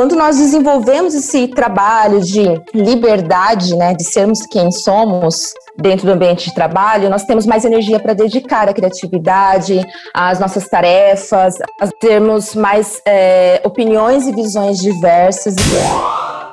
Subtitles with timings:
[0.00, 2.40] Quando nós desenvolvemos esse trabalho de
[2.72, 8.00] liberdade, né, de sermos quem somos dentro do ambiente de trabalho, nós temos mais energia
[8.00, 9.78] para dedicar à criatividade,
[10.14, 15.54] às nossas tarefas, a termos mais é, opiniões e visões diversas.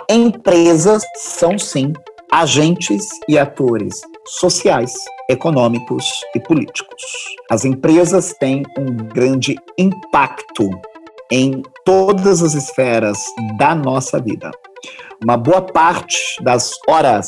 [0.09, 1.93] Empresas são sim
[2.29, 4.93] agentes e atores sociais,
[5.29, 6.03] econômicos
[6.35, 7.01] e políticos.
[7.49, 10.69] As empresas têm um grande impacto
[11.31, 13.17] em todas as esferas
[13.57, 14.51] da nossa vida.
[15.23, 17.27] Uma boa parte das horas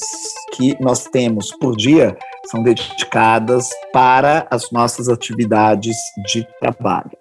[0.53, 2.17] que nós temos por dia
[2.49, 5.95] são dedicadas para as nossas atividades
[6.31, 7.11] de trabalho.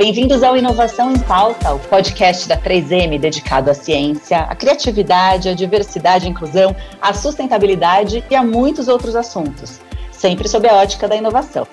[0.00, 5.52] Bem-vindos ao Inovação em Pauta, o podcast da 3M dedicado à ciência, à criatividade, à
[5.52, 9.78] diversidade e inclusão, à sustentabilidade e a muitos outros assuntos,
[10.10, 11.66] sempre sob a ótica da inovação.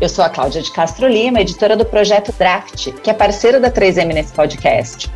[0.00, 3.72] Eu sou a Cláudia de Castro Lima, editora do projeto Draft, que é parceiro da
[3.72, 5.10] 3M nesse podcast.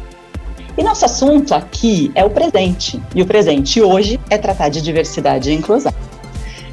[0.76, 5.52] E nosso assunto aqui é o presente, e o presente hoje é tratar de diversidade
[5.52, 5.94] e inclusão.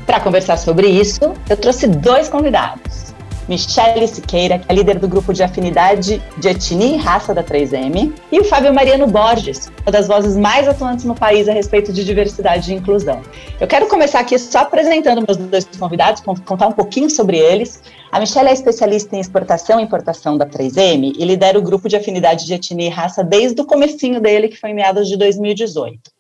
[0.03, 3.04] Para conversar sobre isso, eu trouxe dois convidados.
[3.47, 8.13] Michele Siqueira, que é líder do grupo de afinidade de etnia e raça da 3M,
[8.31, 12.03] e o Fábio Mariano Borges, uma das vozes mais atuantes no país a respeito de
[12.03, 13.21] diversidade e inclusão.
[13.59, 17.81] Eu quero começar aqui só apresentando meus dois convidados, contar um pouquinho sobre eles.
[18.11, 21.95] A Michelle é especialista em exportação e importação da 3M e lidera o grupo de
[21.95, 26.14] afinidade de etnia e raça desde o comecinho dele, que foi em meados de 2018.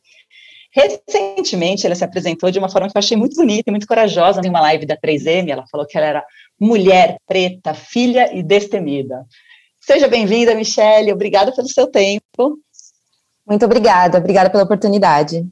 [0.75, 4.41] Recentemente, ela se apresentou de uma forma que eu achei muito bonita e muito corajosa
[4.43, 5.49] em uma live da 3M.
[5.49, 6.25] Ela falou que ela era
[6.59, 9.25] mulher preta, filha e destemida.
[9.79, 11.13] Seja bem-vinda, Michelle.
[11.13, 12.59] Obrigada pelo seu tempo.
[13.47, 14.17] Muito obrigada.
[14.17, 15.47] Obrigada pela oportunidade.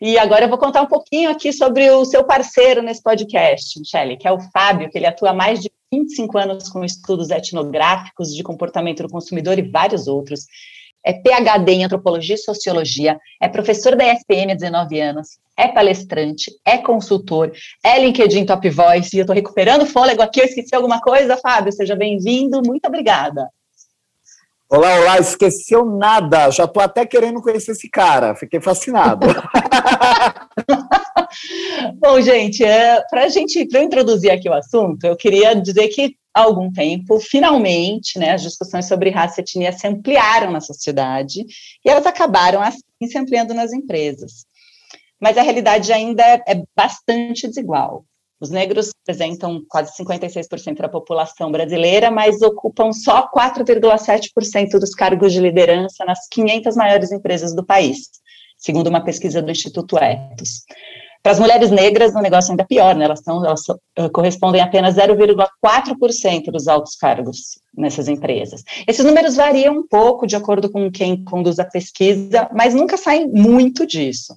[0.00, 4.16] E agora eu vou contar um pouquinho aqui sobre o seu parceiro nesse podcast, Michelle,
[4.16, 8.34] que é o Fábio, que ele atua há mais de 25 anos com estudos etnográficos
[8.34, 10.46] de comportamento do consumidor e vários outros
[11.08, 16.52] é PhD em Antropologia e Sociologia, é professor da ESPM há 19 anos, é palestrante,
[16.66, 17.50] é consultor,
[17.82, 21.72] é LinkedIn Top Voice, e eu estou recuperando fôlego aqui, eu esqueci alguma coisa, Fábio,
[21.72, 23.48] seja bem-vindo, muito obrigada.
[24.68, 29.26] Olá, olá, esqueceu nada, já estou até querendo conhecer esse cara, fiquei fascinado.
[31.96, 36.42] Bom, gente, é, para gente, para introduzir aqui o assunto, eu queria dizer que há
[36.42, 41.44] algum tempo, finalmente, né, as discussões sobre raça e etnia se ampliaram na sociedade
[41.84, 44.46] e elas acabaram assim se ampliando nas empresas.
[45.20, 48.04] Mas a realidade ainda é, é bastante desigual.
[48.40, 55.40] Os negros representam quase 56% da população brasileira, mas ocupam só 4,7% dos cargos de
[55.40, 58.08] liderança nas 500 maiores empresas do país,
[58.56, 60.62] segundo uma pesquisa do Instituto Etos.
[61.22, 63.04] Para as mulheres negras, o negócio ainda é pior, né?
[63.04, 68.62] Elas, são, elas uh, correspondem a apenas 0,4% dos altos cargos nessas empresas.
[68.86, 73.28] Esses números variam um pouco de acordo com quem conduz a pesquisa, mas nunca saem
[73.28, 74.34] muito disso.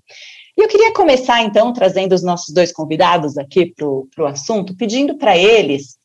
[0.58, 5.18] E eu queria começar, então, trazendo os nossos dois convidados aqui para o assunto, pedindo
[5.18, 5.98] para eles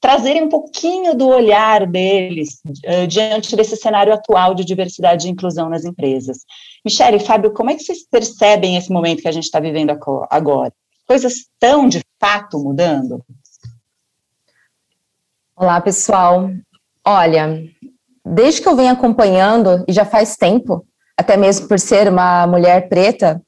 [0.00, 5.68] trazerem um pouquinho do olhar deles uh, diante desse cenário atual de diversidade e inclusão
[5.68, 6.38] nas empresas.
[6.84, 9.90] Michele e Fábio, como é que vocês percebem esse momento que a gente está vivendo
[10.30, 10.72] agora?
[11.06, 13.22] Coisas estão, de fato, mudando?
[15.54, 16.50] Olá, pessoal.
[17.04, 17.62] Olha,
[18.24, 20.86] desde que eu venho acompanhando, e já faz tempo,
[21.16, 23.42] até mesmo por ser uma mulher preta,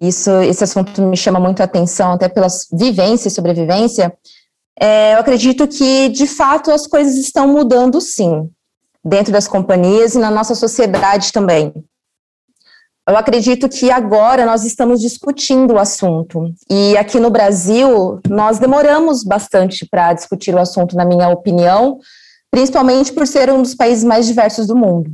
[0.00, 4.16] isso, esse assunto me chama muito a atenção, até pelas vivências e sobrevivência,
[4.80, 8.48] é, eu acredito que, de fato, as coisas estão mudando sim,
[9.04, 11.72] dentro das companhias e na nossa sociedade também.
[13.08, 16.54] Eu acredito que agora nós estamos discutindo o assunto.
[16.70, 21.98] E aqui no Brasil, nós demoramos bastante para discutir o assunto, na minha opinião,
[22.48, 25.10] principalmente por ser um dos países mais diversos do mundo.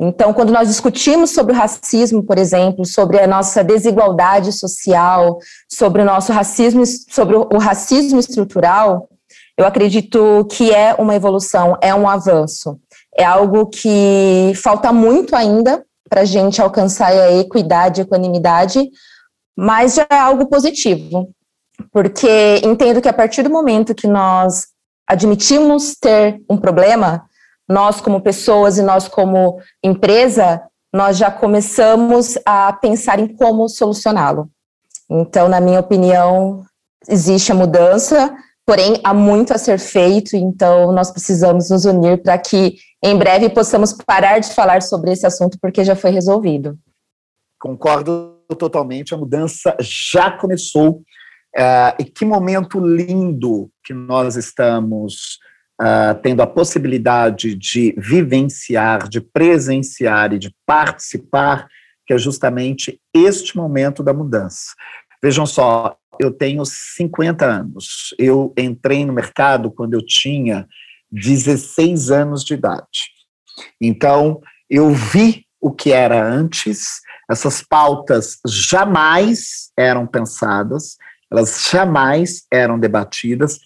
[0.00, 5.38] Então, quando nós discutimos sobre o racismo, por exemplo, sobre a nossa desigualdade social,
[5.68, 9.08] sobre o nosso racismo, sobre o racismo estrutural,
[9.58, 12.78] eu acredito que é uma evolução, é um avanço.
[13.18, 18.90] É algo que falta muito ainda para a gente alcançar a equidade, a equanimidade,
[19.56, 21.30] mas já é algo positivo,
[21.92, 24.66] porque entendo que a partir do momento que nós
[25.08, 27.24] admitimos ter um problema,
[27.68, 30.60] nós como pessoas e nós como empresa,
[30.92, 34.50] nós já começamos a pensar em como solucioná-lo.
[35.08, 36.64] Então, na minha opinião,
[37.08, 38.34] existe a mudança,
[38.66, 43.48] porém há muito a ser feito, então nós precisamos nos unir para que em breve
[43.48, 46.78] possamos parar de falar sobre esse assunto porque já foi resolvido.
[47.58, 51.02] Concordo totalmente, a mudança já começou.
[51.56, 55.38] Uh, e que momento lindo que nós estamos
[55.80, 61.66] uh, tendo a possibilidade de vivenciar, de presenciar e de participar,
[62.06, 64.74] que é justamente este momento da mudança.
[65.22, 68.14] Vejam só, eu tenho 50 anos.
[68.18, 70.66] Eu entrei no mercado quando eu tinha
[71.10, 73.10] 16 anos de idade.
[73.80, 77.00] Então, eu vi o que era antes,
[77.30, 80.96] essas pautas jamais eram pensadas,
[81.30, 83.58] elas jamais eram debatidas,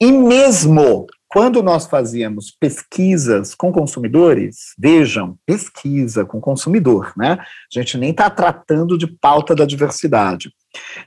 [0.00, 7.38] e mesmo quando nós fazíamos pesquisas com consumidores, vejam, pesquisa com consumidor, né?
[7.40, 10.50] A gente nem está tratando de pauta da diversidade.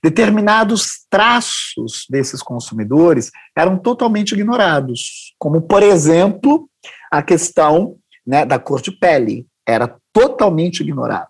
[0.04, 6.70] Determinados traços desses consumidores eram totalmente ignorados, como, por exemplo,
[7.12, 7.96] a questão
[8.26, 11.30] né, da cor de pele, era totalmente ignorada.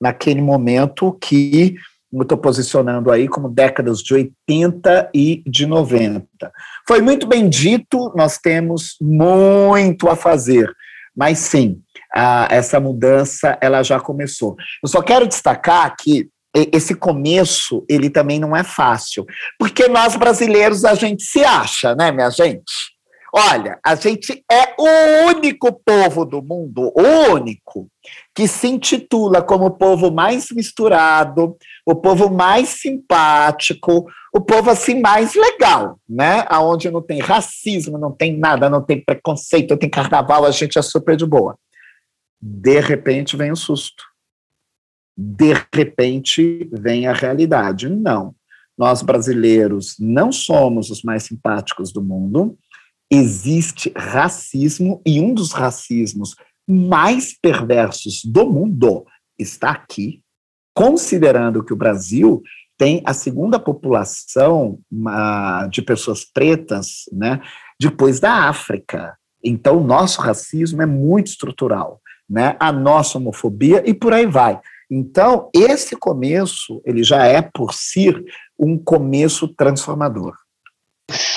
[0.00, 1.76] Naquele momento que
[2.12, 6.52] eu estou posicionando aí como décadas de 80 e de 90.
[6.86, 10.72] Foi muito bem dito, nós temos muito a fazer,
[11.16, 11.80] mas sim,
[12.12, 14.56] a, essa mudança ela já começou.
[14.82, 19.24] Eu só quero destacar que esse começo ele também não é fácil,
[19.58, 22.72] porque nós brasileiros a gente se acha, né, minha gente?
[23.32, 27.88] Olha, a gente é o único povo do mundo, o único,
[28.34, 31.56] que se intitula como o povo mais misturado,
[31.86, 34.04] o povo mais simpático,
[34.34, 36.44] o povo assim mais legal, né?
[36.48, 40.76] Aonde não tem racismo, não tem nada, não tem preconceito, não tem carnaval, a gente
[40.76, 41.56] é super de boa.
[42.42, 44.09] De repente vem o susto.
[45.22, 47.88] De repente vem a realidade.
[47.88, 48.34] Não.
[48.78, 52.56] Nós brasileiros não somos os mais simpáticos do mundo
[53.10, 56.36] existe racismo e um dos racismos
[56.68, 59.04] mais perversos do mundo
[59.36, 60.22] está aqui,
[60.72, 62.40] considerando que o Brasil
[62.78, 67.42] tem a segunda população uh, de pessoas pretas, né,
[67.78, 69.16] depois da África.
[69.42, 74.60] Então, o nosso racismo é muito estrutural, né, a nossa homofobia e por aí vai.
[74.90, 78.12] Então, esse começo, ele já é por si
[78.58, 80.34] um começo transformador.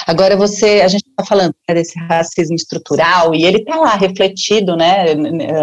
[0.06, 4.76] Agora você, a gente está falando né, desse racismo estrutural e ele está lá refletido,
[4.76, 5.06] né?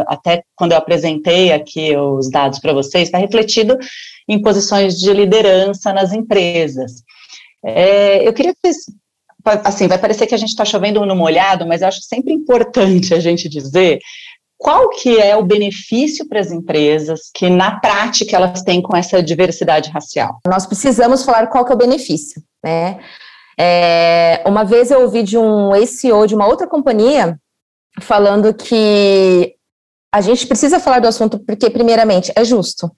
[0.06, 3.78] Até quando eu apresentei aqui os dados para vocês, está refletido
[4.28, 7.02] em posições de liderança nas empresas.
[7.64, 8.70] É, eu queria que
[9.44, 13.14] assim, vai parecer que a gente está chovendo no molhado, mas eu acho sempre importante
[13.14, 13.98] a gente dizer
[14.60, 19.22] qual que é o benefício para as empresas que na prática elas têm com essa
[19.22, 20.38] diversidade racial.
[20.46, 23.00] Nós precisamos falar qual que é o benefício, né?
[23.58, 27.40] É, uma vez eu ouvi de um ex-CEO de uma outra companhia
[28.02, 29.54] falando que
[30.12, 32.90] a gente precisa falar do assunto porque, primeiramente, é justo.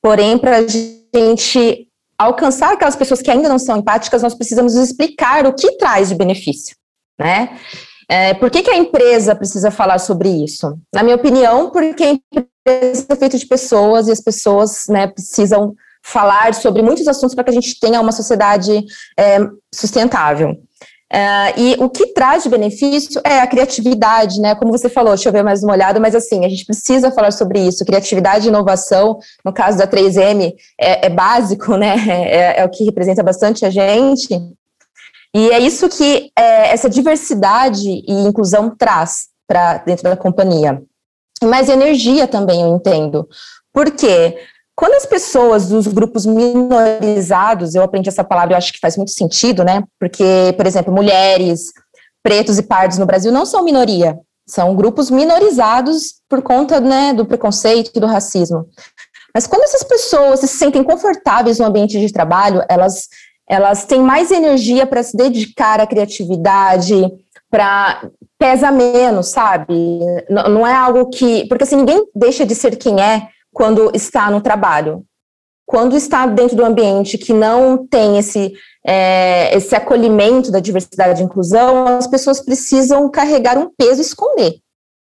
[0.00, 5.44] Porém, para a gente alcançar aquelas pessoas que ainda não são empáticas, nós precisamos explicar
[5.46, 6.76] o que traz de benefício,
[7.18, 7.58] né?
[8.10, 10.76] É, por que, que a empresa precisa falar sobre isso?
[10.92, 15.74] Na minha opinião, porque a empresa é feita de pessoas e as pessoas né, precisam
[16.02, 18.84] falar sobre muitos assuntos para que a gente tenha uma sociedade
[19.16, 19.38] é,
[19.72, 20.56] sustentável.
[21.12, 24.54] Uh, e o que traz de benefício é a criatividade, né?
[24.54, 27.32] Como você falou, deixa eu ver mais uma olhada, mas assim, a gente precisa falar
[27.32, 27.84] sobre isso.
[27.84, 31.96] Criatividade e inovação, no caso da 3M, é, é básico, né?
[32.30, 34.28] É, é, o que representa bastante a gente.
[35.34, 40.82] E é isso que é, essa diversidade e inclusão traz para dentro da companhia.
[41.42, 43.28] Mais energia também, eu entendo.
[43.72, 44.38] Por quê?
[44.76, 49.12] Quando as pessoas dos grupos minorizados, eu aprendi essa palavra, eu acho que faz muito
[49.12, 49.84] sentido, né?
[49.98, 51.72] Porque, por exemplo, mulheres,
[52.22, 54.18] pretos e pardos no Brasil não são minoria,
[54.48, 58.66] são grupos minorizados por conta né, do preconceito e do racismo.
[59.34, 63.08] Mas quando essas pessoas se sentem confortáveis no ambiente de trabalho, elas,
[63.50, 66.94] elas têm mais energia para se dedicar à criatividade,
[67.50, 69.98] para pesa menos, sabe?
[70.30, 71.48] Não, não é algo que.
[71.48, 75.04] Porque assim, ninguém deixa de ser quem é quando está no trabalho.
[75.66, 78.52] Quando está dentro do ambiente que não tem esse,
[78.86, 84.58] é, esse acolhimento da diversidade e inclusão, as pessoas precisam carregar um peso e esconder.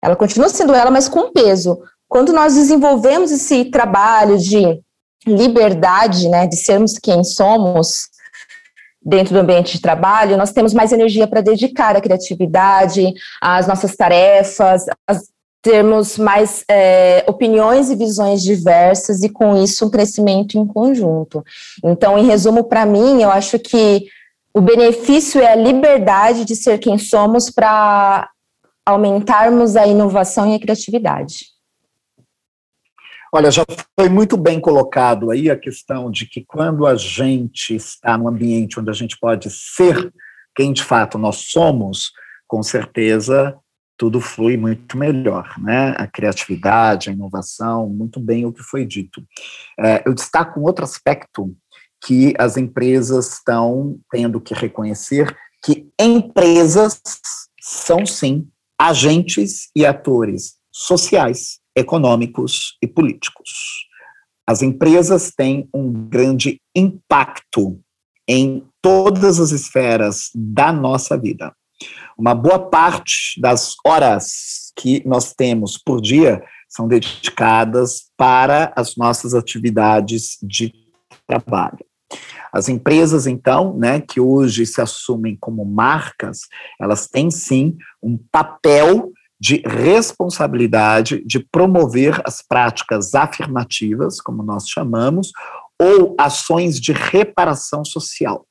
[0.03, 1.79] Ela continua sendo ela, mas com peso.
[2.09, 4.81] Quando nós desenvolvemos esse trabalho de
[5.25, 8.12] liberdade, né, de sermos quem somos
[9.05, 13.95] dentro do ambiente de trabalho, nós temos mais energia para dedicar à criatividade, às nossas
[13.95, 20.67] tarefas, às termos mais é, opiniões e visões diversas e, com isso, um crescimento em
[20.67, 21.43] conjunto.
[21.83, 24.05] Então, em resumo, para mim, eu acho que
[24.53, 28.29] o benefício é a liberdade de ser quem somos para
[28.85, 31.52] aumentarmos a inovação e a criatividade.
[33.35, 33.65] Olha, já
[33.99, 38.79] foi muito bem colocado aí a questão de que quando a gente está num ambiente
[38.79, 40.13] onde a gente pode ser
[40.55, 42.11] quem de fato nós somos,
[42.47, 43.57] com certeza
[43.97, 45.95] tudo flui muito melhor, né?
[45.97, 49.23] A criatividade, a inovação, muito bem o que foi dito.
[49.79, 51.55] É, eu destaco um outro aspecto
[52.05, 55.35] que as empresas estão tendo que reconhecer
[55.65, 57.01] que empresas
[57.59, 58.47] são sim
[58.77, 63.87] agentes e atores sociais, econômicos e políticos.
[64.47, 67.79] As empresas têm um grande impacto
[68.27, 71.53] em todas as esferas da nossa vida.
[72.17, 79.33] Uma boa parte das horas que nós temos por dia são dedicadas para as nossas
[79.33, 80.73] atividades de
[81.27, 81.85] trabalho.
[82.51, 86.41] As empresas, então, né, que hoje se assumem como marcas,
[86.79, 89.11] elas têm sim um papel
[89.43, 95.33] de responsabilidade de promover as práticas afirmativas, como nós chamamos,
[95.77, 98.47] ou ações de reparação social,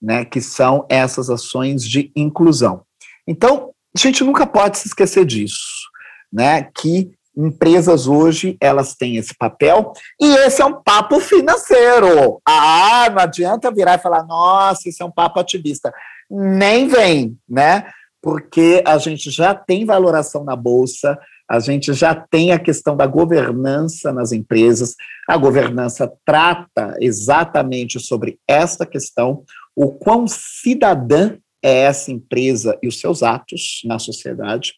[0.00, 2.84] né, que são essas ações de inclusão.
[3.28, 5.90] Então, a gente nunca pode se esquecer disso,
[6.32, 12.40] né, que empresas hoje elas têm esse papel e esse é um papo financeiro.
[12.48, 15.92] Ah, não adianta virar e falar, nossa, isso é um papo ativista.
[16.30, 17.84] Nem vem, né?
[18.24, 23.06] Porque a gente já tem valoração na bolsa, a gente já tem a questão da
[23.06, 24.94] governança nas empresas,
[25.28, 29.44] a governança trata exatamente sobre esta questão,
[29.76, 34.72] o quão cidadã é essa empresa e os seus atos na sociedade,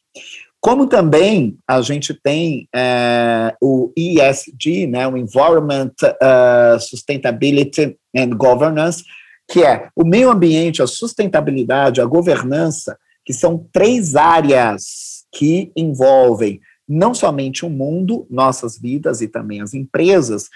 [0.60, 9.04] como também a gente tem é, o ESG, né, o Environment, uh, Sustainability and Governance,
[9.48, 16.61] que é o meio ambiente, a sustentabilidade, a governança, que são três áreas que envolvem
[16.88, 20.49] não somente o mundo, nossas vidas e também as empresas,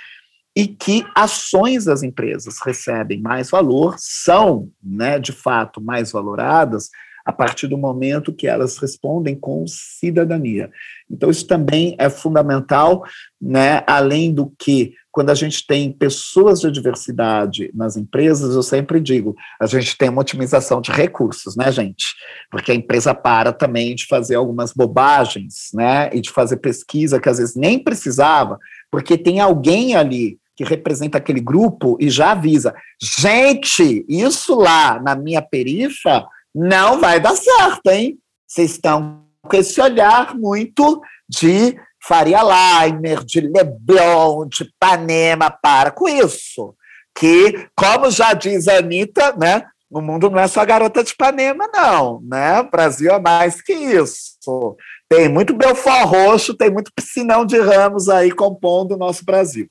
[0.57, 6.89] e que ações das empresas recebem mais valor, são, né, de fato, mais valoradas
[7.25, 10.71] a partir do momento que elas respondem com cidadania.
[11.11, 13.05] Então, isso também é fundamental,
[13.41, 19.01] né, além do que quando a gente tem pessoas de diversidade nas empresas, eu sempre
[19.01, 22.07] digo, a gente tem uma otimização de recursos, né, gente?
[22.51, 27.29] Porque a empresa para também de fazer algumas bobagens, né, e de fazer pesquisa que
[27.29, 28.59] às vezes nem precisava,
[28.91, 35.17] porque tem alguém ali que representa aquele grupo e já avisa, gente, isso lá na
[35.17, 38.19] minha perifa não vai dar certo, hein?
[38.47, 46.09] Vocês estão com esse olhar muito de Faria Limer, de Leblon, de Ipanema, para com
[46.09, 46.75] isso.
[47.15, 51.69] Que, como já diz a Anitta, né, o mundo não é só garota de Ipanema,
[51.75, 52.21] não.
[52.23, 52.61] Né?
[52.61, 54.77] O Brasil é mais que isso.
[55.09, 59.69] Tem muito Belfort Roxo, tem muito piscinão de ramos aí compondo o nosso Brasil.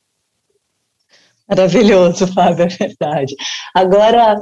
[1.47, 3.33] Maravilhoso, Fábio, é verdade.
[3.73, 4.37] Agora,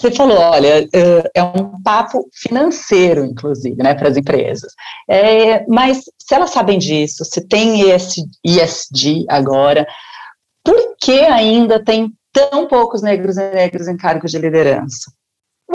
[0.00, 4.72] você falou, olha, é, é um papo financeiro, inclusive, né, para as empresas.
[5.08, 7.82] É, mas se elas sabem disso, se tem
[8.44, 9.86] ESG agora,
[10.64, 15.12] por que ainda tem tão poucos negros e negros em cargos de liderança?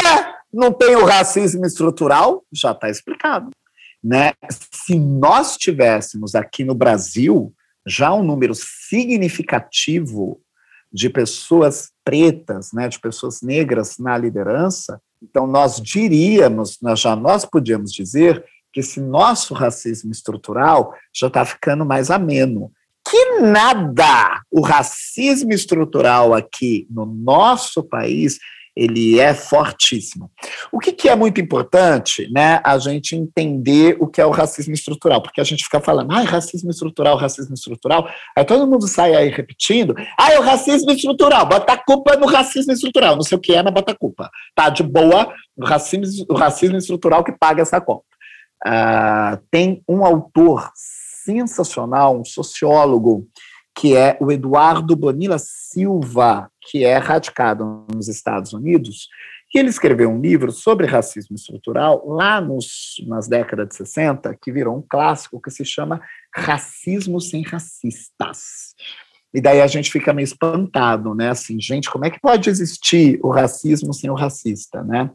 [0.01, 2.43] É, não tem o racismo estrutural?
[2.51, 3.51] Já está explicado.
[4.03, 4.33] Né?
[4.49, 7.53] Se nós tivéssemos aqui no Brasil
[7.85, 10.41] já um número significativo
[10.91, 17.45] de pessoas pretas, né, de pessoas negras na liderança, então nós diríamos, nós já nós
[17.45, 22.71] podíamos dizer que esse nosso racismo estrutural já está ficando mais ameno.
[23.09, 24.41] Que nada!
[24.51, 28.37] O racismo estrutural aqui no nosso país
[28.77, 30.29] ele é fortíssimo.
[30.71, 34.73] O que, que, é muito importante, né, a gente entender o que é o racismo
[34.73, 39.15] estrutural, porque a gente fica falando, ah, racismo estrutural, racismo estrutural, aí todo mundo sai
[39.15, 43.37] aí repetindo, ah, é o racismo estrutural, bota a culpa no racismo estrutural, não sei
[43.37, 44.29] o que é, mas bota a culpa.
[44.53, 48.05] Tá de boa, o racismo, o racismo estrutural que paga essa conta.
[48.65, 53.27] Uh, tem um autor sensacional, um sociólogo,
[53.75, 59.07] que é o Eduardo Bonilla Silva, que é radicado nos Estados Unidos,
[59.53, 64.51] e ele escreveu um livro sobre racismo estrutural lá nos, nas décadas de 60, que
[64.51, 66.01] virou um clássico que se chama
[66.35, 68.75] Racismo sem Racistas.
[69.37, 71.29] E daí a gente fica meio espantado, né?
[71.29, 75.11] Assim, gente, como é que pode existir o racismo sem o racista, né?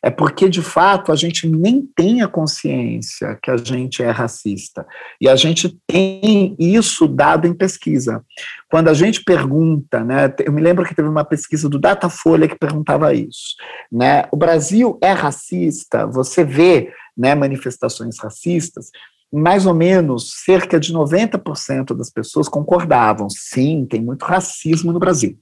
[0.00, 4.86] É porque, de fato, a gente nem tem a consciência que a gente é racista.
[5.20, 8.24] E a gente tem isso dado em pesquisa.
[8.70, 10.32] Quando a gente pergunta, né?
[10.44, 13.56] Eu me lembro que teve uma pesquisa do Datafolha que perguntava isso,
[13.90, 14.22] né?
[14.30, 16.06] O Brasil é racista?
[16.06, 18.92] Você vê né, manifestações racistas?
[19.34, 23.28] Mais ou menos cerca de 90% das pessoas concordavam.
[23.28, 25.36] Sim, tem muito racismo no Brasil.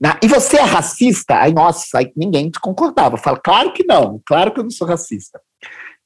[0.00, 1.42] Na, e você é racista?
[1.42, 3.18] Aí, nossa, aí ninguém concordava.
[3.18, 5.38] Fala, claro que não, claro que eu não sou racista.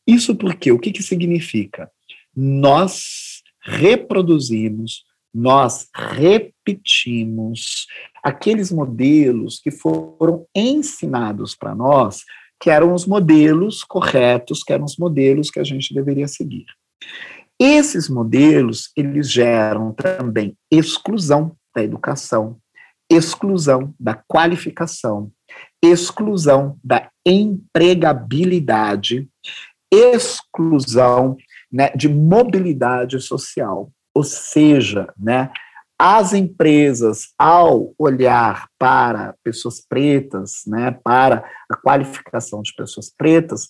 [0.04, 1.88] Isso porque o que, que significa?
[2.34, 7.86] Nós reproduzimos, nós repetimos
[8.24, 12.24] aqueles modelos que foram ensinados para nós,
[12.60, 16.66] que eram os modelos corretos, que eram os modelos que a gente deveria seguir.
[17.58, 22.58] Esses modelos, eles geram também exclusão da educação,
[23.10, 25.30] exclusão da qualificação,
[25.82, 29.28] exclusão da empregabilidade,
[29.92, 31.36] exclusão
[31.70, 33.90] né, de mobilidade social.
[34.14, 35.50] Ou seja, né,
[35.98, 43.68] as empresas, ao olhar para pessoas pretas, né, para a qualificação de pessoas pretas,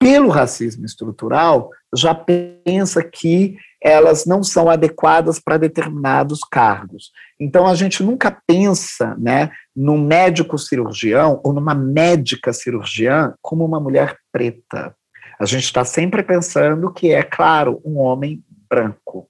[0.00, 7.10] pelo racismo estrutural, já pensa que elas não são adequadas para determinados cargos.
[7.38, 13.78] Então a gente nunca pensa, né, num médico cirurgião ou numa médica cirurgiã como uma
[13.78, 14.94] mulher preta.
[15.38, 19.28] A gente está sempre pensando que é, claro, um homem branco.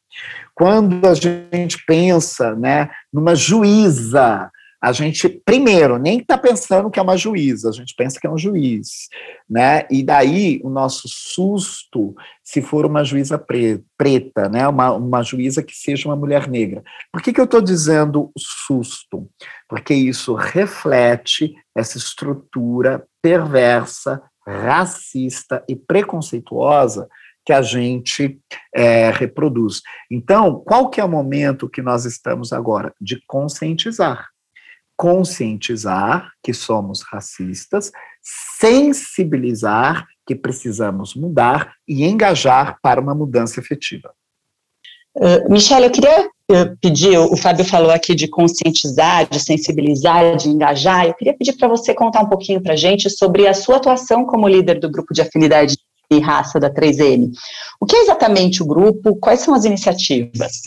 [0.54, 4.50] Quando a gente pensa, né, numa juíza,
[4.82, 8.30] a gente, primeiro, nem está pensando que é uma juíza, a gente pensa que é
[8.30, 9.08] um juiz,
[9.48, 9.86] né?
[9.90, 14.66] E daí o nosso susto, se for uma juíza preta, né?
[14.66, 16.82] Uma, uma juíza que seja uma mulher negra.
[17.12, 19.28] Por que, que eu estou dizendo susto?
[19.68, 27.06] Porque isso reflete essa estrutura perversa, racista e preconceituosa
[27.44, 28.40] que a gente
[28.74, 29.82] é, reproduz.
[30.10, 32.94] Então, qual que é o momento que nós estamos agora?
[32.98, 34.30] De conscientizar
[35.00, 37.90] conscientizar que somos racistas,
[38.60, 44.12] sensibilizar que precisamos mudar e engajar para uma mudança efetiva.
[45.16, 50.50] Uh, Michelle, eu queria uh, pedir, o Fábio falou aqui de conscientizar, de sensibilizar, de
[50.50, 53.76] engajar, eu queria pedir para você contar um pouquinho para a gente sobre a sua
[53.76, 55.78] atuação como líder do grupo de afinidade
[56.12, 57.30] e raça da 3M.
[57.80, 59.16] O que é exatamente o grupo?
[59.16, 60.60] Quais são as iniciativas?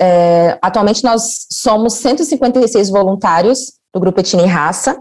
[0.00, 4.96] É, atualmente nós somos 156 voluntários do grupo Etnia e Raça,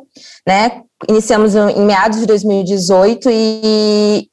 [0.47, 0.83] né?
[1.09, 4.29] Iniciamos em meados de 2018 e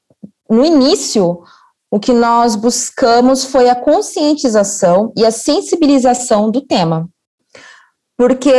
[0.48, 1.42] no início
[1.90, 7.08] o que nós buscamos foi a conscientização e a sensibilização do tema.
[8.16, 8.52] Porque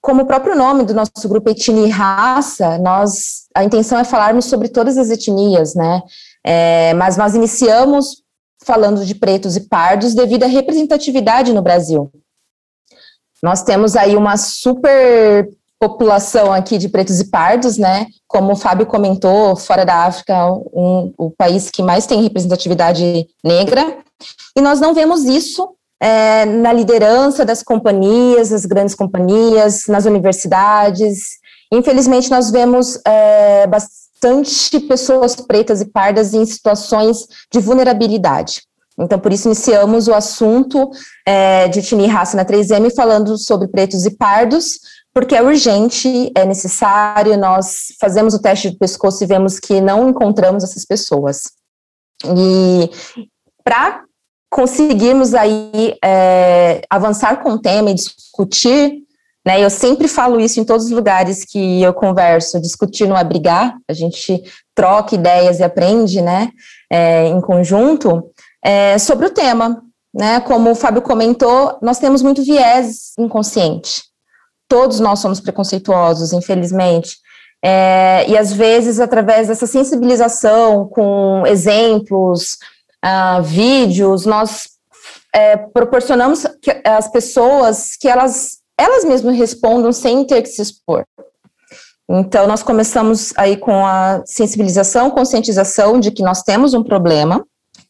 [0.00, 4.44] como o próprio nome do nosso grupo Etnia e Raça, nós a intenção é falarmos
[4.44, 6.02] sobre todas as etnias, né?
[6.44, 8.22] É, mas nós iniciamos
[8.64, 12.10] falando de pretos e pardos devido à representatividade no Brasil.
[13.42, 18.06] Nós temos aí uma super população aqui de pretos e pardos, né?
[18.26, 23.98] Como o Fábio comentou, fora da África, um, o país que mais tem representatividade negra.
[24.56, 31.38] E nós não vemos isso é, na liderança das companhias, das grandes companhias, nas universidades.
[31.72, 34.07] Infelizmente, nós vemos é, bastante
[34.88, 38.62] pessoas pretas e pardas em situações de vulnerabilidade.
[38.98, 40.90] Então, por isso, iniciamos o assunto
[41.24, 44.80] é, de etnia e raça na 3M, falando sobre pretos e pardos,
[45.14, 50.08] porque é urgente, é necessário, nós fazemos o teste de pescoço e vemos que não
[50.08, 51.42] encontramos essas pessoas.
[52.24, 52.90] E
[53.62, 54.02] para
[54.50, 59.04] conseguirmos aí é, avançar com o tema e discutir,
[59.48, 63.24] né, eu sempre falo isso em todos os lugares que eu converso, discutir não é
[63.24, 64.42] brigar, a gente
[64.74, 66.50] troca ideias e aprende, né,
[66.90, 68.30] é, em conjunto,
[68.62, 69.82] é, sobre o tema.
[70.14, 70.40] Né?
[70.40, 74.02] Como o Fábio comentou, nós temos muito viés inconsciente.
[74.68, 77.16] Todos nós somos preconceituosos, infelizmente.
[77.64, 82.58] É, e às vezes, através dessa sensibilização, com exemplos,
[83.04, 84.68] uh, vídeos, nós
[85.34, 91.04] é, proporcionamos que as pessoas que elas, elas mesmas respondam sem ter que se expor.
[92.08, 97.44] Então, nós começamos aí com a sensibilização, conscientização de que nós temos um problema,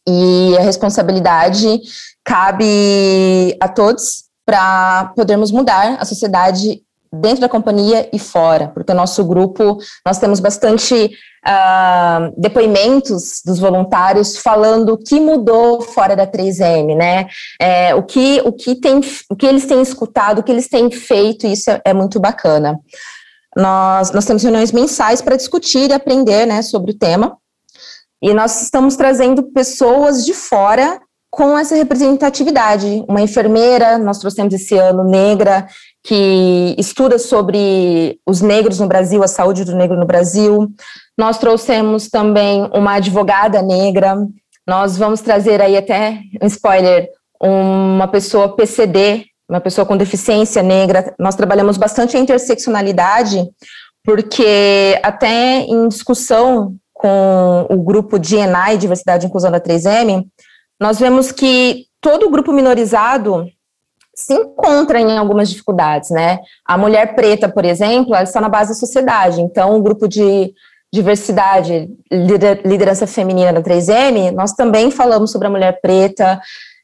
[0.07, 1.79] e a responsabilidade
[2.25, 8.95] cabe a todos para podermos mudar a sociedade dentro da companhia e fora, porque o
[8.95, 11.11] nosso grupo, nós temos bastante
[11.45, 17.27] uh, depoimentos dos voluntários falando o que mudou fora da 3M, né,
[17.59, 20.91] é, o, que, o, que tem, o que eles têm escutado, o que eles têm
[20.91, 22.79] feito, isso é, é muito bacana.
[23.55, 27.37] Nós, nós temos reuniões mensais para discutir e aprender, né, sobre o tema,
[28.21, 30.99] e nós estamos trazendo pessoas de fora
[31.31, 33.05] com essa representatividade.
[33.07, 35.67] Uma enfermeira, nós trouxemos esse ano, negra,
[36.03, 40.69] que estuda sobre os negros no Brasil, a saúde do negro no Brasil.
[41.17, 44.15] Nós trouxemos também uma advogada negra,
[44.67, 47.09] Nós vamos trazer aí até um spoiler,
[47.41, 51.13] uma pessoa PCD, uma pessoa com deficiência negra.
[51.17, 53.49] Nós trabalhamos bastante a interseccionalidade,
[54.03, 60.25] porque até em discussão com o grupo DNI, Diversidade e Inclusão da 3M,
[60.79, 63.49] nós vemos que todo o grupo minorizado
[64.19, 66.39] se encontra em algumas dificuldades, né?
[66.65, 70.53] A mulher preta, por exemplo, ela está na base da sociedade, então o grupo de
[70.91, 71.87] diversidade,
[72.65, 76.41] liderança feminina da 3M, nós também falamos sobre a mulher preta,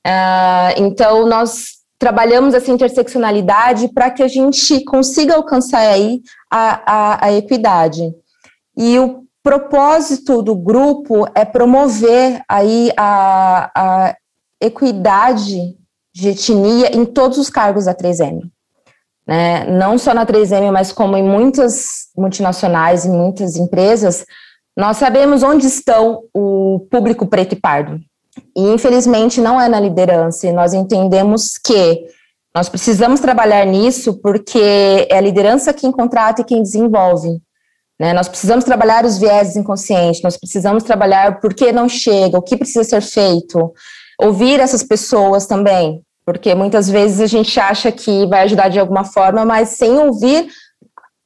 [0.07, 7.25] uh, então nós trabalhamos essa interseccionalidade para que a gente consiga alcançar aí a, a,
[7.25, 8.13] a equidade.
[8.77, 14.15] E o propósito do grupo é promover aí a, a
[14.61, 15.75] equidade
[16.15, 18.49] de etnia em todos os cargos da 3M.
[19.27, 19.65] Né?
[19.65, 24.25] Não só na 3M, mas como em muitas multinacionais, em muitas empresas,
[24.77, 27.99] nós sabemos onde estão o público preto e pardo.
[28.55, 30.47] E, infelizmente, não é na liderança.
[30.47, 32.05] E nós entendemos que
[32.55, 37.41] nós precisamos trabalhar nisso porque é a liderança quem contrata e quem desenvolve.
[37.99, 38.13] Né?
[38.13, 42.55] Nós precisamos trabalhar os viéses inconscientes, nós precisamos trabalhar por que não chega, o que
[42.55, 43.73] precisa ser feito,
[44.19, 49.03] ouvir essas pessoas também, porque muitas vezes a gente acha que vai ajudar de alguma
[49.03, 50.47] forma, mas sem ouvir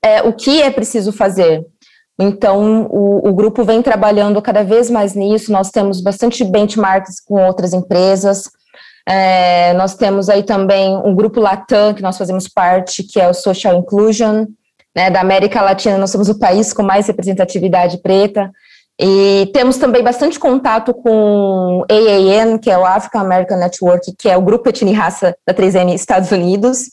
[0.03, 1.65] é, o que é preciso fazer.
[2.21, 7.35] Então, o, o, grupo vem trabalhando cada vez mais nisso, nós temos bastante benchmarks com
[7.45, 8.49] outras empresas,
[9.07, 13.33] é, nós temos aí também um grupo Latam, que nós fazemos parte, que é o
[13.33, 14.45] Social Inclusion,
[14.93, 18.51] né, da América Latina, nós somos o país com mais representatividade preta,
[18.99, 24.35] e temos também bastante contato com AAN, que é o African American Network, que é
[24.35, 26.91] o grupo etnia e raça da 3M Estados Unidos,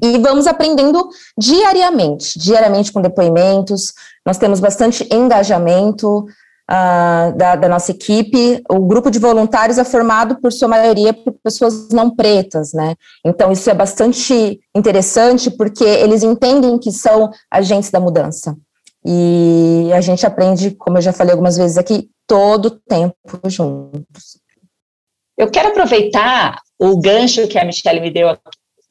[0.00, 3.92] e vamos aprendendo diariamente, diariamente com depoimentos,
[4.24, 6.26] nós temos bastante engajamento,
[6.70, 8.62] uh, da, da, nossa equipe.
[8.70, 12.94] O grupo de voluntários é formado, por sua maioria, por pessoas não pretas, né?
[13.24, 18.56] Então, isso é bastante interessante, porque eles entendem que são agentes da mudança.
[19.04, 24.40] E a gente aprende, como eu já falei algumas vezes aqui, todo tempo juntos.
[25.36, 28.42] Eu quero aproveitar o gancho que a Michelle me deu aqui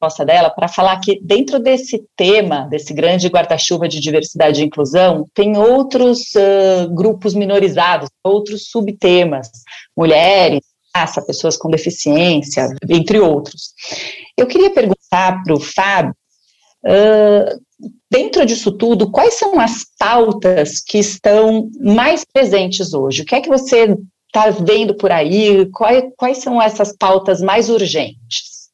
[0.02, 5.26] resposta dela para falar que dentro desse tema, desse grande guarda-chuva de diversidade e inclusão,
[5.34, 9.50] tem outros uh, grupos minorizados, outros subtemas,
[9.96, 10.62] mulheres,
[10.96, 13.74] raça, pessoas com deficiência, entre outros.
[14.36, 16.16] Eu queria perguntar para o Fábio,
[16.86, 17.62] uh,
[18.10, 23.22] dentro disso tudo, quais são as pautas que estão mais presentes hoje?
[23.22, 23.96] O que é que você
[24.28, 25.68] está vendo por aí?
[25.72, 28.70] Quais, quais são essas pautas mais urgentes?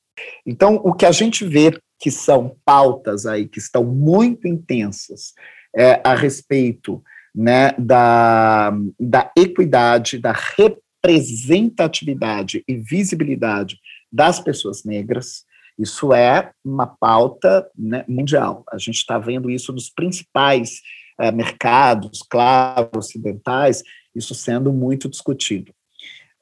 [0.46, 5.34] Então, o que a gente vê que são pautas aí que estão muito intensas
[5.76, 7.04] é, a respeito
[7.36, 13.80] né, da, da equidade, da representatividade e visibilidade
[14.12, 15.47] das pessoas negras.
[15.78, 18.64] Isso é uma pauta né, mundial.
[18.72, 20.82] A gente está vendo isso nos principais
[21.20, 23.84] é, mercados, claro, ocidentais,
[24.16, 25.72] isso sendo muito discutido.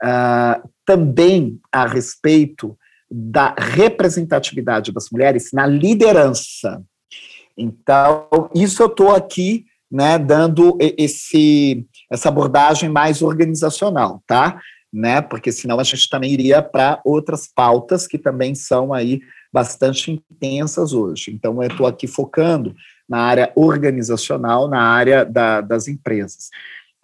[0.03, 2.77] Uh, também a respeito
[3.09, 6.83] da representatividade das mulheres na liderança.
[7.57, 14.59] Então, isso eu estou aqui né, dando esse, essa abordagem mais organizacional, tá?
[14.97, 19.19] Né, porque senão a gente também iria para outras pautas que também são aí
[19.51, 21.31] bastante intensas hoje.
[21.33, 22.73] Então, eu estou aqui focando
[23.07, 26.49] na área organizacional, na área da, das empresas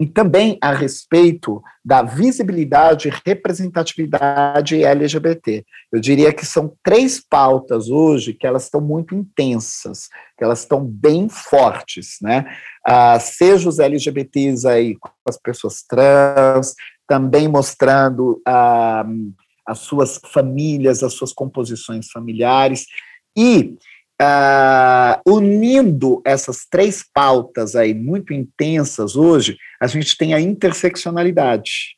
[0.02, 5.64] e também a respeito da visibilidade e representatividade LGBT.
[5.92, 10.84] Eu diria que são três pautas hoje que elas estão muito intensas, que elas estão
[10.84, 12.46] bem fortes, né?
[12.84, 16.74] Ah, seja os LGBTs aí com as pessoas trans,
[17.12, 19.06] também mostrando ah,
[19.68, 22.86] as suas famílias, as suas composições familiares,
[23.38, 23.76] e
[24.22, 31.98] Uh, unindo essas três pautas aí muito intensas hoje, a gente tem a interseccionalidade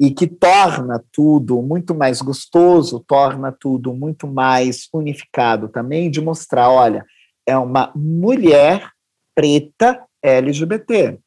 [0.00, 6.70] e que torna tudo muito mais gostoso, torna tudo muito mais unificado também, de mostrar,
[6.70, 7.04] olha,
[7.46, 8.88] é uma mulher
[9.34, 11.18] preta LGBT,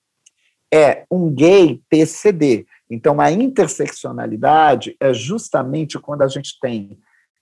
[0.73, 2.65] é um gay PCD.
[2.89, 6.97] Então, a interseccionalidade é justamente quando a gente tem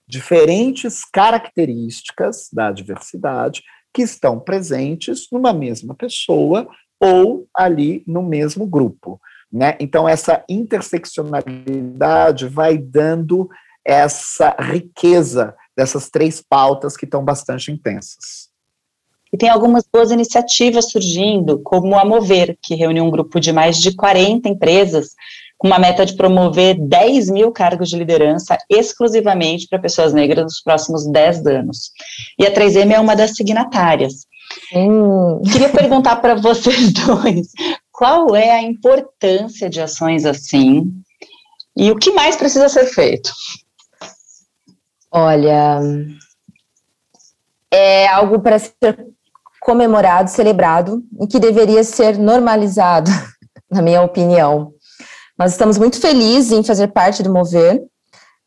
[0.07, 3.61] diferentes características da diversidade
[3.93, 6.67] que estão presentes numa mesma pessoa
[6.99, 9.19] ou ali no mesmo grupo.
[9.51, 9.75] Né?
[9.79, 13.49] Então, essa interseccionalidade vai dando
[13.85, 18.52] essa riqueza dessas três pautas que estão bastante intensas.
[19.33, 23.77] E tem algumas boas iniciativas surgindo, como a Mover, que reúne um grupo de mais
[23.79, 25.15] de 40 empresas
[25.57, 30.61] com uma meta de promover 10 mil cargos de liderança exclusivamente para pessoas negras nos
[30.61, 31.91] próximos 10 anos.
[32.37, 34.27] E a 3M é uma das signatárias.
[34.75, 35.41] Hum.
[35.51, 37.47] Queria perguntar para vocês dois
[37.93, 40.91] qual é a importância de ações assim
[41.77, 43.31] e o que mais precisa ser feito?
[45.09, 45.79] Olha,
[47.71, 49.07] é algo para ser
[49.63, 53.09] comemorado, celebrado e que deveria ser normalizado,
[53.71, 54.73] na minha opinião.
[55.37, 57.81] Nós estamos muito felizes em fazer parte do Mover.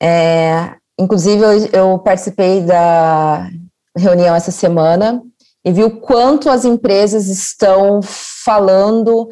[0.00, 3.48] É, inclusive, eu, eu participei da
[3.96, 5.22] reunião essa semana
[5.64, 8.00] e vi o quanto as empresas estão
[8.44, 9.28] falando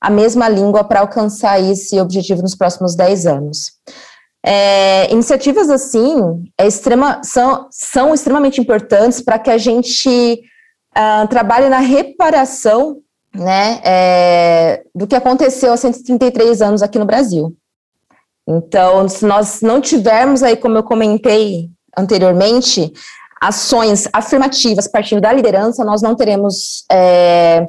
[0.00, 3.72] a mesma língua para alcançar esse objetivo nos próximos 10 anos.
[4.44, 6.14] É, iniciativas assim
[6.56, 10.40] é extrema, são, são extremamente importantes para que a gente
[10.96, 12.98] uh, trabalhe na reparação
[13.34, 17.54] né, é, do que aconteceu há 133 anos aqui no Brasil.
[18.46, 22.92] Então, se nós não tivermos aí, como eu comentei anteriormente,
[23.40, 27.68] ações afirmativas partindo da liderança, nós não teremos é,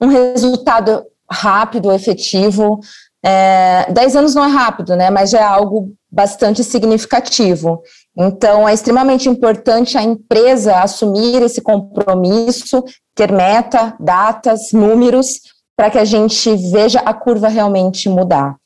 [0.00, 2.80] um resultado rápido, efetivo.
[3.22, 5.10] É, dez anos não é rápido, né?
[5.10, 7.82] Mas já é algo bastante significativo.
[8.22, 15.40] Então, é extremamente importante a empresa assumir esse compromisso, ter meta, datas, números,
[15.74, 18.56] para que a gente veja a curva realmente mudar.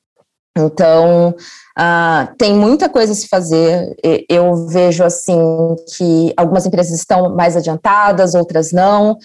[0.58, 1.36] Então,
[1.78, 3.94] uh, tem muita coisa a se fazer.
[4.28, 5.38] Eu vejo assim
[5.96, 9.16] que algumas empresas estão mais adiantadas, outras não.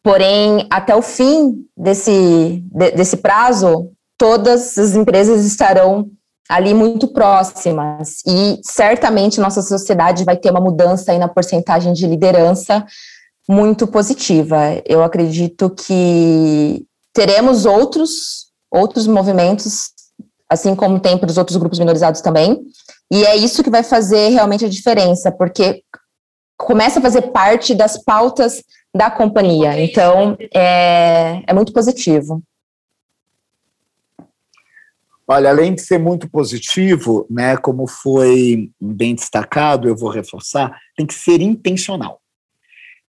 [0.00, 6.08] Porém, até o fim desse, de, desse prazo, todas as empresas estarão
[6.48, 12.06] ali muito próximas e certamente nossa sociedade vai ter uma mudança aí na porcentagem de
[12.06, 12.84] liderança
[13.48, 14.80] muito positiva.
[14.84, 19.90] Eu acredito que teremos outros outros movimentos,
[20.48, 22.58] assim como tem para os outros grupos minorizados também,
[23.12, 25.82] e é isso que vai fazer realmente a diferença, porque
[26.58, 28.62] começa a fazer parte das pautas
[28.94, 29.78] da companhia.
[29.78, 32.42] Então, é, é muito positivo.
[35.26, 41.06] Olha, além de ser muito positivo, né, como foi bem destacado, eu vou reforçar, tem
[41.06, 42.20] que ser intencional.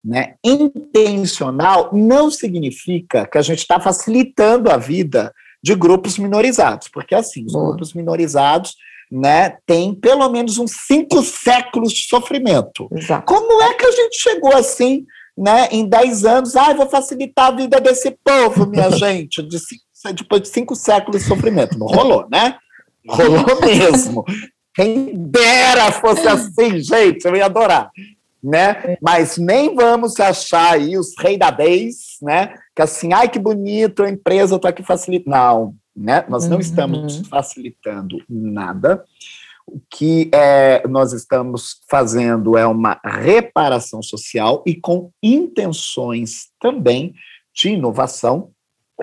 [0.05, 0.35] Né?
[0.44, 7.44] Intencional não significa que a gente está facilitando a vida de grupos minorizados, porque assim,
[7.44, 8.75] os grupos minorizados
[9.11, 12.88] né, têm pelo menos uns cinco séculos de sofrimento.
[12.92, 13.27] Exato.
[13.27, 15.05] Como é que a gente chegou assim
[15.37, 19.85] né, em 10 anos, ah, vou facilitar a vida desse povo, minha gente, de cinco,
[20.14, 21.78] depois de cinco séculos de sofrimento.
[21.78, 22.56] Não rolou, né?
[23.08, 24.24] Rolou mesmo.
[24.74, 27.90] Quem dera fosse assim, gente, eu ia adorar.
[28.42, 28.96] Né?
[29.02, 32.54] Mas nem vamos achar aí os reis da vez, né?
[32.74, 35.37] Que assim, ai que bonito, a empresa está aqui facilitando.
[35.37, 36.24] Não, né?
[36.28, 36.61] Nós não uhum.
[36.61, 39.04] estamos facilitando nada.
[39.66, 47.12] O que é, nós estamos fazendo é uma reparação social e com intenções também
[47.52, 48.50] de inovação,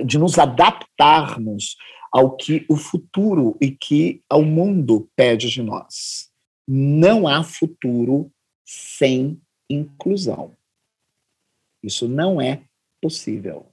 [0.04, 1.76] de nos adaptarmos
[2.12, 6.30] ao que o futuro e que o mundo pede de nós.
[6.68, 8.32] Não há futuro
[8.66, 10.54] sem inclusão.
[11.84, 12.64] Isso não é
[13.02, 13.68] possível.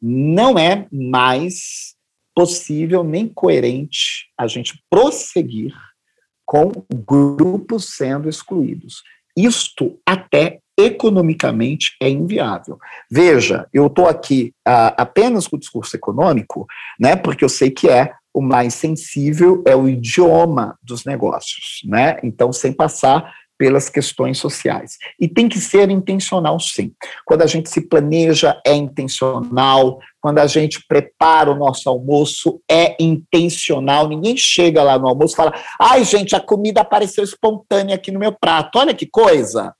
[0.00, 1.94] Não é mais
[2.34, 5.74] possível nem coerente a gente prosseguir
[6.46, 6.72] com
[7.06, 9.02] grupos sendo excluídos.
[9.36, 12.78] Isto até economicamente é inviável.
[13.10, 16.66] Veja, eu estou aqui uh, apenas com o discurso econômico,
[16.98, 22.16] né, porque eu sei que é o mais sensível, é o idioma dos negócios, né?
[22.22, 24.96] Então, sem passar pelas questões sociais.
[25.20, 26.94] E tem que ser intencional, sim.
[27.26, 29.98] Quando a gente se planeja, é intencional.
[30.18, 34.08] Quando a gente prepara o nosso almoço, é intencional.
[34.08, 38.18] Ninguém chega lá no almoço e fala: ai, gente, a comida apareceu espontânea aqui no
[38.18, 38.78] meu prato.
[38.78, 39.74] Olha que coisa.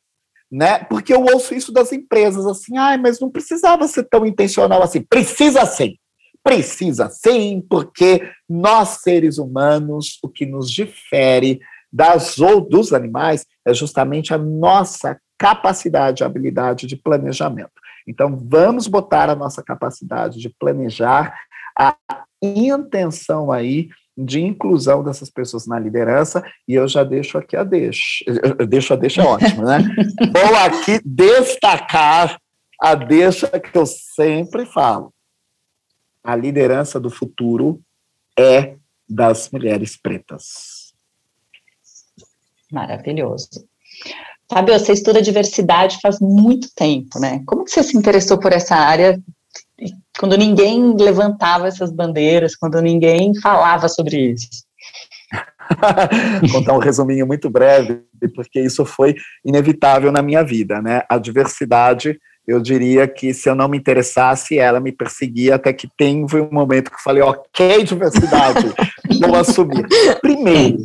[0.53, 0.81] Né?
[0.81, 5.01] Porque eu ouço isso das empresas assim, ai, mas não precisava ser tão intencional assim.
[5.01, 5.95] Precisa sim.
[6.43, 11.61] Precisa sim, porque nós seres humanos, o que nos difere
[11.93, 17.73] das ou dos animais é justamente a nossa capacidade, habilidade de planejamento.
[18.07, 21.35] Então, vamos botar a nossa capacidade de planejar,
[21.79, 21.97] a
[22.43, 28.25] intenção aí de inclusão dessas pessoas na liderança, e eu já deixo aqui a deixa.
[28.59, 29.79] Eu deixo a deixa ótimo, né?
[30.33, 32.39] Vou aqui destacar
[32.81, 35.13] a deixa que eu sempre falo.
[36.23, 37.81] A liderança do futuro
[38.39, 38.77] é
[39.09, 40.80] das mulheres pretas.
[42.73, 43.49] Maravilhoso.
[44.51, 47.43] Fábio, você estuda diversidade faz muito tempo, né?
[47.47, 49.21] Como que você se interessou por essa área?
[50.19, 54.49] quando ninguém levantava essas bandeiras, quando ninguém falava sobre isso?
[56.53, 58.03] Contar um resuminho muito breve,
[58.35, 61.03] porque isso foi inevitável na minha vida, né?
[61.09, 65.89] A diversidade, eu diria que se eu não me interessasse, ela me perseguia até que
[65.97, 68.67] teve um momento que eu falei, ok, diversidade,
[69.21, 69.87] vou assumir.
[70.21, 70.77] Primeiro,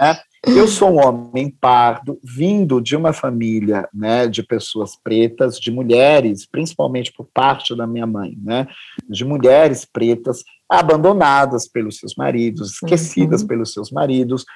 [0.00, 0.18] né?
[0.46, 6.46] Eu sou um homem pardo, vindo de uma família né, de pessoas pretas, de mulheres,
[6.46, 8.66] principalmente por parte da minha mãe, né,
[9.08, 13.48] de mulheres pretas abandonadas pelos seus maridos, esquecidas uhum.
[13.48, 14.46] pelos seus maridos.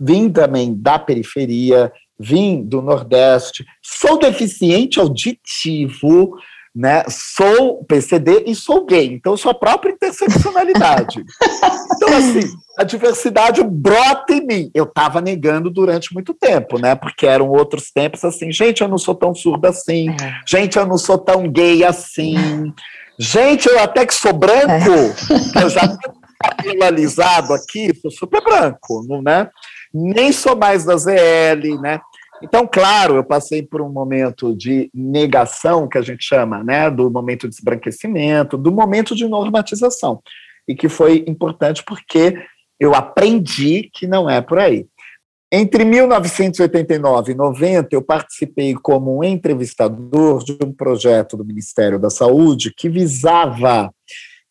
[0.00, 6.36] Vim também da periferia, vim do Nordeste, sou deficiente auditivo,
[6.74, 7.04] né?
[7.08, 11.24] Sou PCD e sou gay, então sou a própria interseccionalidade.
[11.94, 14.70] então, assim, a diversidade brota em mim.
[14.74, 16.96] Eu estava negando durante muito tempo, né?
[16.96, 20.34] Porque eram outros tempos assim, gente, eu não sou tão surda assim, é.
[20.46, 22.72] gente, eu não sou tão gay assim,
[23.18, 25.62] gente, eu até que sou branco, é.
[25.62, 29.48] eu já tenho cabelo alisado aqui, sou super branco, não, né?
[29.92, 32.00] Nem sou mais da ZL, né?
[32.44, 37.10] Então, claro, eu passei por um momento de negação, que a gente chama, né, do
[37.10, 40.22] momento de esbranquecimento, do momento de normatização,
[40.68, 42.36] e que foi importante porque
[42.78, 44.86] eu aprendi que não é por aí.
[45.50, 52.74] Entre 1989 e 90, eu participei como entrevistador de um projeto do Ministério da Saúde
[52.76, 53.90] que visava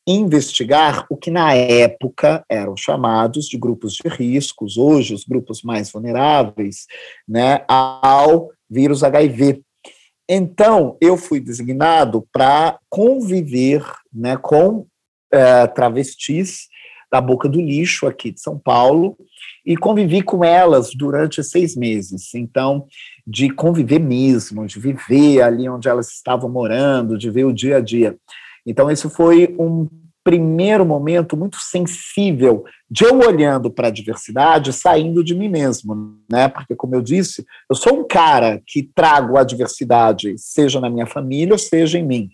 [0.06, 5.92] investigar o que na época eram chamados de grupos de riscos, hoje os grupos mais
[5.92, 6.86] vulneráveis,
[7.28, 9.62] né, ao vírus HIV.
[10.28, 14.86] Então, eu fui designado para conviver né, com
[15.32, 16.68] é, travestis
[17.12, 19.16] da Boca do Lixo, aqui de São Paulo,
[19.64, 22.34] e convivi com elas durante seis meses.
[22.34, 22.88] Então,
[23.26, 27.82] de conviver mesmo, de viver ali onde elas estavam morando, de ver o dia a
[27.82, 28.18] dia.
[28.66, 29.88] Então, esse foi um
[30.24, 36.48] primeiro momento muito sensível de eu olhando para a diversidade, saindo de mim mesmo, né?
[36.48, 41.06] Porque, como eu disse, eu sou um cara que trago a diversidade, seja na minha
[41.06, 42.30] família, seja em mim.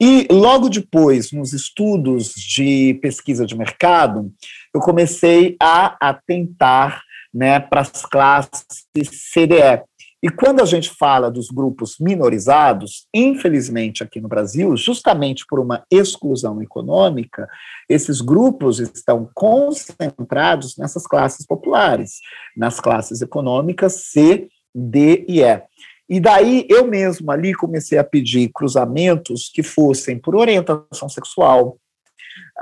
[0.00, 4.32] E logo depois, nos estudos de pesquisa de mercado,
[4.72, 7.02] eu comecei a atentar
[7.34, 9.82] né, para as classes CDE,
[10.20, 15.84] e quando a gente fala dos grupos minorizados, infelizmente aqui no Brasil, justamente por uma
[15.90, 17.48] exclusão econômica,
[17.88, 22.18] esses grupos estão concentrados nessas classes populares,
[22.56, 25.62] nas classes econômicas C, D e E.
[26.08, 31.78] E daí eu mesmo ali comecei a pedir cruzamentos que fossem por orientação sexual,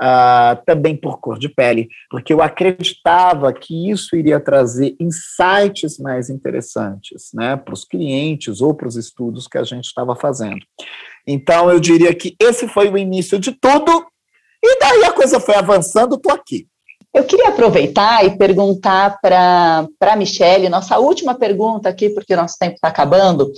[0.01, 6.29] uh, também por cor de pele, porque eu acreditava que isso iria trazer insights mais
[6.29, 10.59] interessantes né, para os clientes ou para os estudos que a gente estava fazendo.
[11.25, 14.05] Então, eu diria que esse foi o início de tudo,
[14.63, 16.67] e daí a coisa foi avançando, estou aqui.
[17.13, 22.55] Eu queria aproveitar e perguntar para a Michelle, nossa última pergunta aqui, porque o nosso
[22.59, 23.51] tempo está acabando.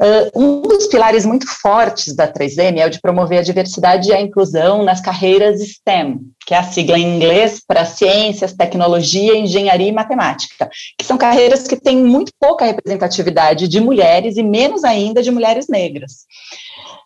[0.00, 4.14] Uh, um dos pilares muito fortes da 3M é o de promover a diversidade e
[4.14, 9.88] a inclusão nas carreiras STEM, que é a sigla em inglês para ciências, tecnologia, engenharia
[9.88, 15.20] e matemática, que são carreiras que têm muito pouca representatividade de mulheres e menos ainda
[15.20, 16.26] de mulheres negras.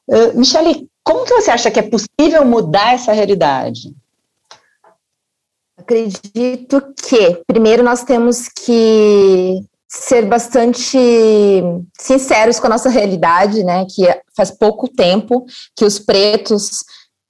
[0.06, 3.94] Uh, Michele, como que você acha que é possível mudar essa realidade?
[5.78, 10.96] Acredito que, primeiro, nós temos que ser bastante
[12.00, 13.84] sinceros com a nossa realidade, né?
[13.84, 14.02] Que
[14.34, 15.44] faz pouco tempo
[15.76, 16.82] que os pretos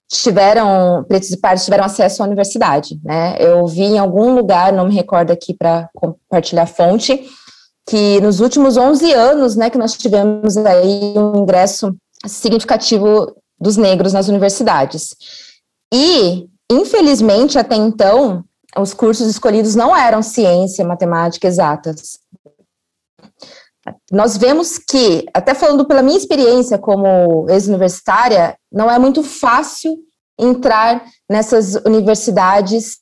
[0.08, 3.34] tiveram, pretos e pardos tiveram acesso à universidade, né?
[3.40, 7.28] Eu vi em algum lugar, não me recordo aqui para compartilhar a fonte,
[7.88, 14.12] que nos últimos 11 anos, né, que nós tivemos aí um ingresso significativo dos negros
[14.12, 15.16] nas universidades.
[15.92, 18.44] E, infelizmente, até então,
[18.78, 22.21] os cursos escolhidos não eram ciência, matemática, exatas.
[24.10, 29.96] Nós vemos que, até falando pela minha experiência como ex-universitária, não é muito fácil
[30.38, 32.98] entrar nessas universidades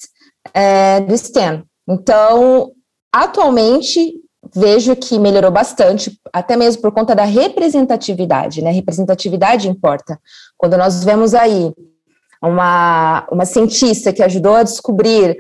[0.55, 1.65] é, do STEM.
[1.89, 2.73] Então,
[3.13, 4.15] atualmente,
[4.55, 8.71] vejo que melhorou bastante, até mesmo por conta da representatividade, né?
[8.71, 10.19] Representatividade importa.
[10.57, 11.73] Quando nós vemos aí
[12.43, 15.37] uma, uma cientista que ajudou a descobrir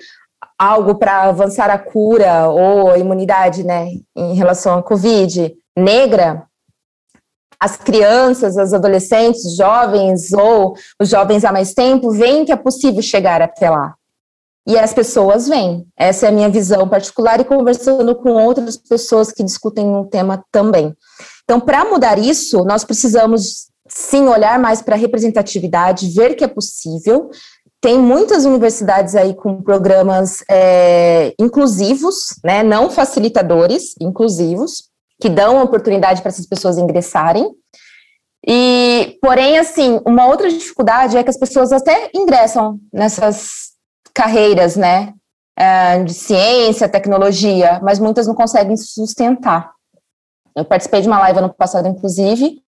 [0.61, 6.45] algo para avançar a cura ou a imunidade, né, em relação à Covid negra,
[7.59, 13.01] as crianças, as adolescentes, jovens ou os jovens há mais tempo veem que é possível
[13.01, 13.95] chegar até lá.
[14.67, 15.87] E as pessoas vêm.
[15.97, 20.45] Essa é a minha visão particular e conversando com outras pessoas que discutem um tema
[20.53, 20.95] também.
[21.45, 26.49] Então, para mudar isso, nós precisamos sim olhar mais para a representatividade, ver que é
[26.49, 27.31] possível.
[27.81, 36.21] Tem muitas universidades aí com programas é, inclusivos, né, não facilitadores, inclusivos, que dão oportunidade
[36.21, 37.51] para essas pessoas ingressarem.
[38.47, 43.71] E, porém, assim, uma outra dificuldade é que as pessoas até ingressam nessas
[44.15, 45.15] carreiras, né,
[45.57, 49.73] é, de ciência, tecnologia, mas muitas não conseguem sustentar.
[50.55, 52.59] Eu participei de uma live ano passado, inclusive,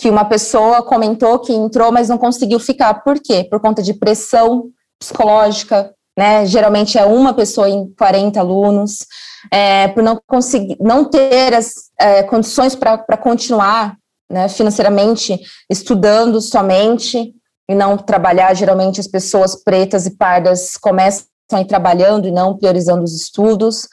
[0.00, 2.94] que uma pessoa comentou que entrou, mas não conseguiu ficar.
[3.04, 3.44] Por quê?
[3.44, 6.46] Por conta de pressão psicológica, né?
[6.46, 9.06] Geralmente é uma pessoa em 40 alunos,
[9.52, 13.94] é, por não conseguir, não ter as é, condições para continuar
[14.32, 15.38] né, financeiramente
[15.68, 17.34] estudando somente
[17.68, 18.54] e não trabalhar.
[18.54, 23.86] Geralmente as pessoas pretas e pardas começam a ir trabalhando e não priorizando os estudos.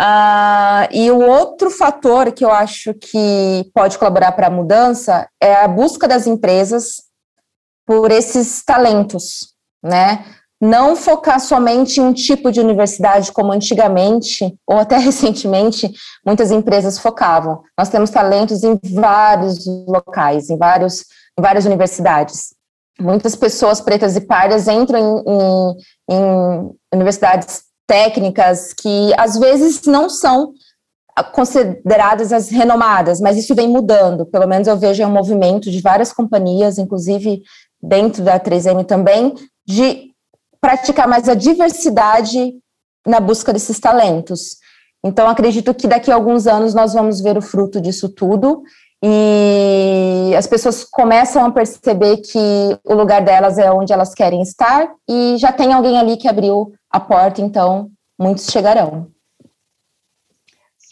[0.00, 5.54] Uh, e o outro fator que eu acho que pode colaborar para a mudança é
[5.54, 7.02] a busca das empresas
[7.86, 10.24] por esses talentos, né?
[10.60, 15.92] Não focar somente em um tipo de universidade como antigamente, ou até recentemente,
[16.24, 17.62] muitas empresas focavam.
[17.78, 21.04] Nós temos talentos em vários locais, em, vários,
[21.38, 22.54] em várias universidades.
[22.98, 30.08] Muitas pessoas pretas e pardas entram em, em, em universidades técnicas que às vezes não
[30.08, 30.52] são
[31.32, 34.26] consideradas as renomadas, mas isso vem mudando.
[34.26, 37.42] Pelo menos eu vejo um movimento de várias companhias, inclusive
[37.80, 39.34] dentro da 3M também,
[39.66, 40.10] de
[40.60, 42.54] praticar mais a diversidade
[43.06, 44.56] na busca desses talentos.
[45.04, 48.62] Então, acredito que daqui a alguns anos nós vamos ver o fruto disso tudo
[49.06, 52.38] e as pessoas começam a perceber que
[52.82, 56.72] o lugar delas é onde elas querem estar e já tem alguém ali que abriu
[56.90, 59.10] a porta, então muitos chegarão.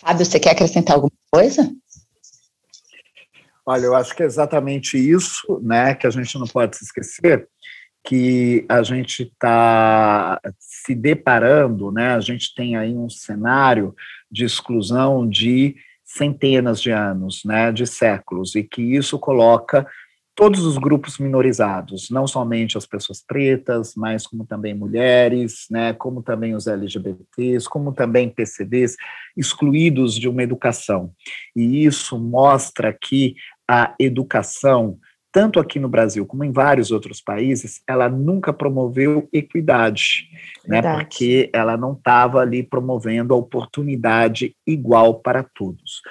[0.03, 1.75] Fábio, você quer acrescentar alguma coisa?
[3.65, 7.49] Olha, eu acho que é exatamente isso, né, que a gente não pode se esquecer,
[8.05, 13.95] que a gente está se deparando, né, a gente tem aí um cenário
[14.31, 15.77] de exclusão de
[16.17, 19.87] centenas de anos, né, de séculos, e que isso coloca
[20.35, 26.23] todos os grupos minorizados, não somente as pessoas pretas, mas como também mulheres, né, como
[26.23, 28.97] também os LGBTs, como também PCDs,
[29.37, 31.13] excluídos de uma educação.
[31.55, 33.35] E isso mostra que
[33.69, 34.99] a educação,
[35.33, 40.29] tanto aqui no Brasil como em vários outros países, ela nunca promoveu equidade,
[40.67, 46.03] né, porque ela não estava ali promovendo a oportunidade igual para todos.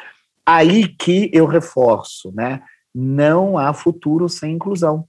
[0.46, 2.62] Aí que eu reforço, né?
[2.94, 5.06] não há futuro sem inclusão.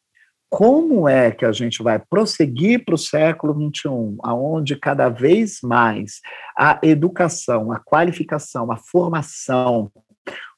[0.48, 6.20] Como é que a gente vai prosseguir para o século XXI, aonde cada vez mais
[6.56, 9.90] a educação, a qualificação, a formação,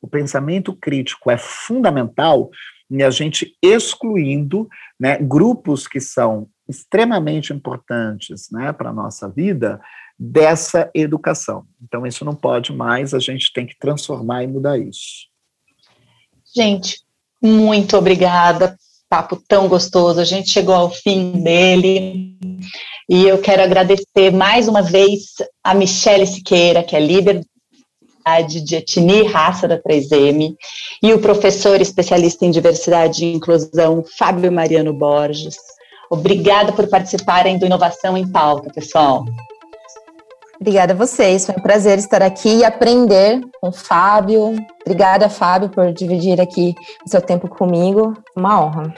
[0.02, 2.50] o pensamento crítico é fundamental
[2.94, 4.68] e a gente excluindo
[4.98, 9.80] né, grupos que são extremamente importantes né, para a nossa vida
[10.16, 11.66] dessa educação.
[11.82, 15.26] Então, isso não pode mais, a gente tem que transformar e mudar isso.
[16.56, 17.00] Gente,
[17.42, 18.76] muito obrigada,
[19.10, 20.20] papo tão gostoso.
[20.20, 22.38] A gente chegou ao fim dele.
[23.10, 25.34] E eu quero agradecer mais uma vez
[25.64, 27.44] a Michele Siqueira, que é líder
[28.46, 30.56] de etnia e raça da 3M,
[31.02, 35.56] e o professor especialista em diversidade e inclusão, Fábio Mariano Borges.
[36.10, 39.24] Obrigada por participarem do Inovação em Pauta, pessoal.
[40.60, 44.54] Obrigada a vocês, foi um prazer estar aqui e aprender com o Fábio.
[44.80, 48.14] Obrigada, Fábio, por dividir aqui o seu tempo comigo.
[48.36, 48.94] Uma honra.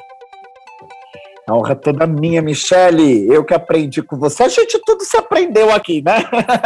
[1.49, 3.29] A honra toda minha, Michele.
[3.29, 4.43] Eu que aprendi com você.
[4.43, 6.25] A gente tudo se aprendeu aqui, né?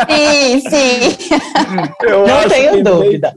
[0.08, 1.34] Sim, sim.
[2.02, 3.30] Eu não tenho dúvida.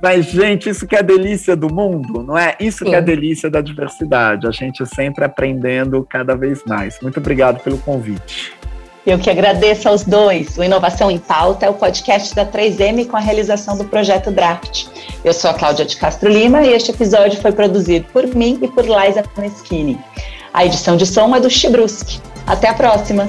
[0.00, 2.54] Mas, gente, isso que é a delícia do mundo, não é?
[2.60, 2.90] Isso sim.
[2.90, 4.46] que é a delícia da diversidade.
[4.46, 7.00] A gente sempre aprendendo cada vez mais.
[7.00, 8.52] Muito obrigado pelo convite.
[9.04, 10.56] Eu que agradeço aos dois.
[10.56, 14.86] O Inovação em Pauta é o podcast da 3M com a realização do projeto Draft.
[15.24, 18.68] Eu sou a Cláudia de Castro Lima e este episódio foi produzido por mim e
[18.68, 19.98] por Liza Meschini.
[20.54, 22.20] A edição de som é do Chibruski.
[22.46, 23.26] Até a próxima!